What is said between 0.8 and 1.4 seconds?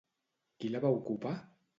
va ocupar?